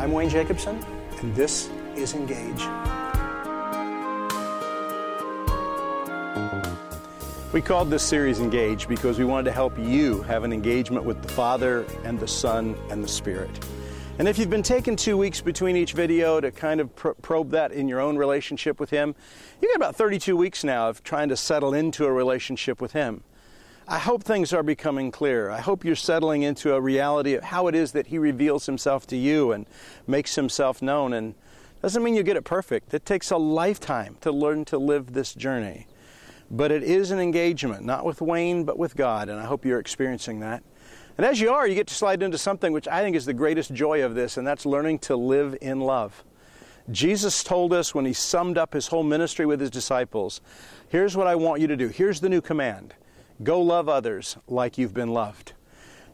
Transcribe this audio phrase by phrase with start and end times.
[0.00, 0.82] I'm Wayne Jacobsen,
[1.20, 2.62] and this is Engage.
[7.52, 11.20] We called this series Engage because we wanted to help you have an engagement with
[11.20, 13.50] the Father and the Son and the Spirit.
[14.18, 17.50] And if you've been taking two weeks between each video to kind of pr- probe
[17.50, 19.14] that in your own relationship with Him,
[19.60, 23.22] you've got about 32 weeks now of trying to settle into a relationship with Him.
[23.90, 25.50] I hope things are becoming clear.
[25.50, 29.04] I hope you're settling into a reality of how it is that He reveals Himself
[29.08, 29.66] to you and
[30.06, 31.12] makes Himself known.
[31.12, 31.34] And
[31.82, 32.94] doesn't mean you get it perfect.
[32.94, 35.88] It takes a lifetime to learn to live this journey.
[36.52, 39.80] But it is an engagement, not with Wayne, but with God, and I hope you're
[39.80, 40.62] experiencing that.
[41.18, 43.34] And as you are, you get to slide into something which I think is the
[43.34, 46.22] greatest joy of this, and that's learning to live in love.
[46.92, 50.40] Jesus told us when he summed up his whole ministry with his disciples
[50.88, 51.88] here's what I want you to do.
[51.88, 52.94] Here's the new command
[53.42, 55.52] go love others like you've been loved.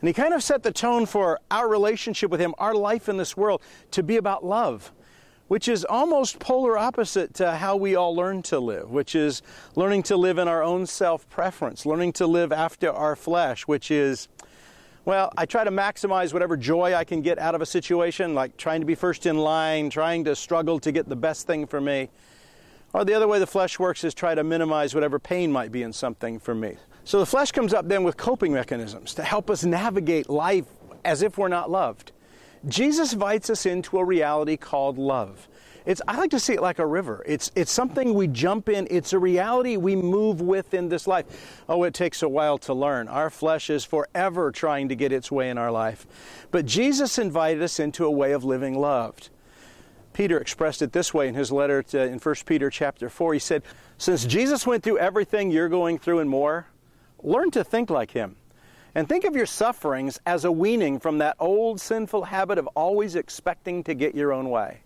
[0.00, 3.16] And he kind of set the tone for our relationship with him, our life in
[3.16, 3.62] this world,
[3.92, 4.92] to be about love
[5.48, 9.42] which is almost polar opposite to how we all learn to live, which is
[9.74, 13.90] learning to live in our own self preference, learning to live after our flesh, which
[13.90, 14.28] is,
[15.04, 18.56] well, I try to maximize whatever joy I can get out of a situation, like
[18.56, 21.80] trying to be first in line, trying to struggle to get the best thing for
[21.80, 22.10] me.
[22.92, 25.82] Or the other way the flesh works is try to minimize whatever pain might be
[25.82, 26.76] in something for me.
[27.06, 30.64] So the flesh comes up then with coping mechanisms to help us navigate life
[31.04, 32.10] as if we're not loved.
[32.66, 35.46] Jesus invites us into a reality called love.
[35.84, 37.22] It's, I like to see it like a river.
[37.24, 38.88] It's, it's something we jump in.
[38.90, 41.62] It's a reality we move with in this life.
[41.68, 43.06] Oh, it takes a while to learn.
[43.06, 46.08] Our flesh is forever trying to get its way in our life.
[46.50, 49.28] But Jesus invited us into a way of living loved.
[50.12, 53.34] Peter expressed it this way in his letter to, in 1 Peter chapter 4.
[53.34, 53.62] He said,
[53.96, 56.66] Since Jesus went through everything you're going through and more,
[57.22, 58.36] learn to think like him.
[58.94, 63.14] And think of your sufferings as a weaning from that old sinful habit of always
[63.14, 64.78] expecting to get your own way.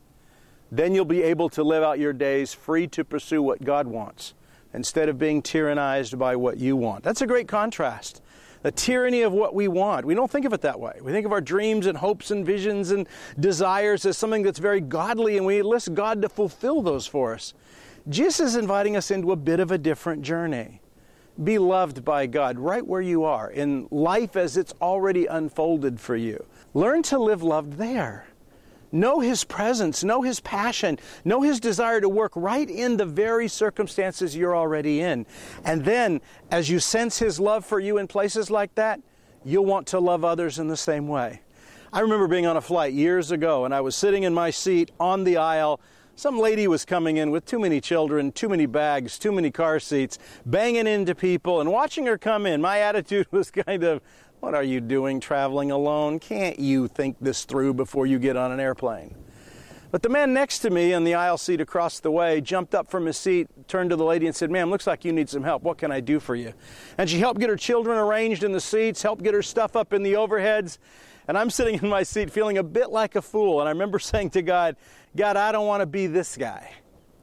[0.73, 4.35] Then you'll be able to live out your days free to pursue what God wants
[4.75, 7.05] instead of being tyrannized by what you want.
[7.05, 8.21] That's a great contrast.
[8.63, 10.05] The tyranny of what we want.
[10.05, 10.99] We don't think of it that way.
[11.01, 13.09] We think of our dreams and hopes and visions and
[13.39, 17.55] desires as something that's very godly, and we enlist God to fulfill those for us.
[18.09, 20.81] Jesus is inviting us into a bit of a different journey
[21.43, 26.17] be loved by God right where you are in life as it's already unfolded for
[26.17, 26.45] you.
[26.75, 28.27] Learn to live loved there.
[28.93, 33.47] Know His presence, know His passion, know His desire to work right in the very
[33.47, 35.27] circumstances you're already in.
[35.65, 39.01] And then, as you sense His love for you in places like that,
[39.45, 41.41] you'll want to love others in the same way.
[41.93, 44.91] I remember being on a flight years ago, and I was sitting in my seat
[44.99, 45.81] on the aisle
[46.21, 49.81] some lady was coming in with too many children, too many bags, too many car
[49.81, 54.03] seats, banging into people, and watching her come in, my attitude was kind of,
[54.41, 56.19] What are you doing traveling alone?
[56.19, 59.15] Can't you think this through before you get on an airplane?
[59.91, 62.91] But the man next to me in the aisle seat across the way jumped up
[62.91, 65.43] from his seat, turned to the lady, and said, Ma'am, looks like you need some
[65.43, 65.63] help.
[65.63, 66.53] What can I do for you?
[66.97, 69.93] And she helped get her children arranged in the seats, helped get her stuff up
[69.93, 70.79] in the overheads.
[71.27, 73.61] And I'm sitting in my seat feeling a bit like a fool.
[73.61, 74.77] And I remember saying to God,
[75.17, 76.71] God, I don't want to be this guy.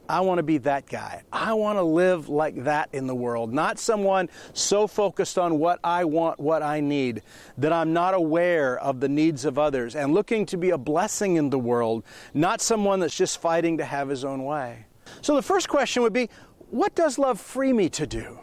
[0.09, 1.23] I want to be that guy.
[1.31, 5.79] I want to live like that in the world, not someone so focused on what
[5.83, 7.21] I want, what I need,
[7.57, 11.35] that I'm not aware of the needs of others and looking to be a blessing
[11.35, 12.03] in the world,
[12.33, 14.85] not someone that's just fighting to have his own way.
[15.21, 16.29] So the first question would be
[16.69, 18.39] what does love free me to do?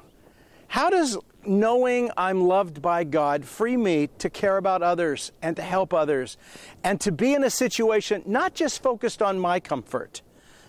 [0.68, 5.62] How does knowing I'm loved by God free me to care about others and to
[5.62, 6.36] help others
[6.82, 10.22] and to be in a situation not just focused on my comfort,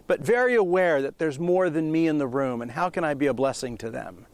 [0.08, 3.14] but very aware that there's more than me in the room and how can I
[3.14, 4.26] be a blessing to them?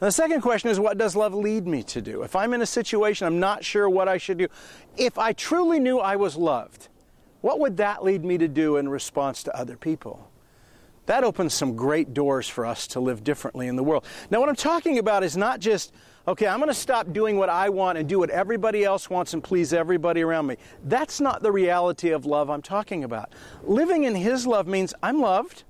[0.00, 2.22] And the second question is what does love lead me to do?
[2.22, 4.48] If I'm in a situation I'm not sure what I should do,
[4.96, 6.88] if I truly knew I was loved,
[7.40, 10.30] what would that lead me to do in response to other people?
[11.06, 14.04] That opens some great doors for us to live differently in the world.
[14.30, 15.92] Now, what I'm talking about is not just,
[16.26, 19.34] okay, I'm going to stop doing what I want and do what everybody else wants
[19.34, 20.56] and please everybody around me.
[20.84, 23.32] That's not the reality of love I'm talking about.
[23.64, 25.64] Living in His love means I'm loved,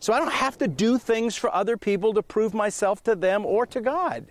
[0.00, 3.46] so I don't have to do things for other people to prove myself to them
[3.46, 4.26] or to God.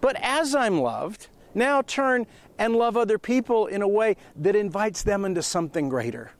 [0.00, 2.26] But as I'm loved, now turn
[2.58, 6.32] and love other people in a way that invites them into something greater.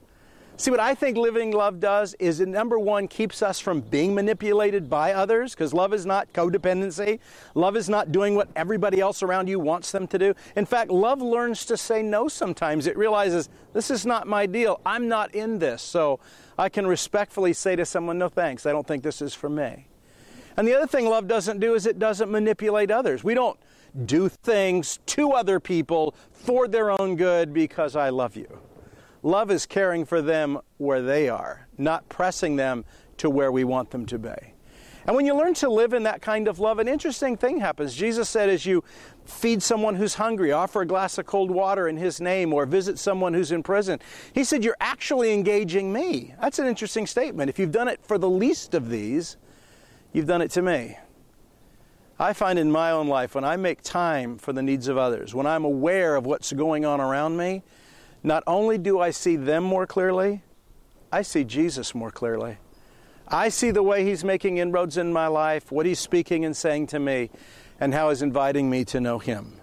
[0.60, 4.12] See, what I think living love does is it, number one, keeps us from being
[4.12, 7.20] manipulated by others, because love is not codependency.
[7.54, 10.34] Love is not doing what everybody else around you wants them to do.
[10.56, 12.88] In fact, love learns to say no sometimes.
[12.88, 14.80] It realizes, this is not my deal.
[14.84, 15.80] I'm not in this.
[15.80, 16.18] So
[16.58, 18.66] I can respectfully say to someone, no thanks.
[18.66, 19.86] I don't think this is for me.
[20.56, 23.22] And the other thing love doesn't do is it doesn't manipulate others.
[23.22, 23.60] We don't
[24.06, 28.58] do things to other people for their own good because I love you.
[29.22, 32.84] Love is caring for them where they are, not pressing them
[33.16, 34.54] to where we want them to be.
[35.08, 37.94] And when you learn to live in that kind of love, an interesting thing happens.
[37.94, 38.84] Jesus said, as you
[39.24, 42.98] feed someone who's hungry, offer a glass of cold water in His name, or visit
[42.98, 44.00] someone who's in prison,
[44.34, 46.34] He said, You're actually engaging me.
[46.40, 47.48] That's an interesting statement.
[47.48, 49.38] If you've done it for the least of these,
[50.12, 50.98] you've done it to me.
[52.18, 55.34] I find in my own life when I make time for the needs of others,
[55.34, 57.62] when I'm aware of what's going on around me,
[58.22, 60.42] not only do I see them more clearly,
[61.12, 62.58] I see Jesus more clearly.
[63.26, 66.88] I see the way He's making inroads in my life, what He's speaking and saying
[66.88, 67.30] to me,
[67.80, 69.60] and how He's inviting me to know Him.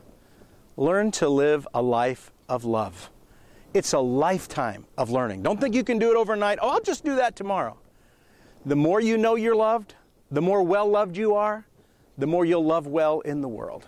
[0.77, 3.09] Learn to live a life of love.
[3.73, 5.43] It's a lifetime of learning.
[5.43, 6.59] Don't think you can do it overnight.
[6.61, 7.77] Oh, I'll just do that tomorrow.
[8.65, 9.95] The more you know you're loved,
[10.31, 11.65] the more well loved you are,
[12.17, 13.85] the more you'll love well in the world.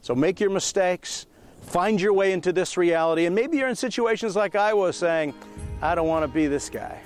[0.00, 1.26] So make your mistakes,
[1.64, 5.34] find your way into this reality, and maybe you're in situations like I was saying,
[5.82, 7.00] I don't want to be this guy.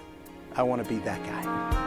[0.55, 1.78] I want to be that guy.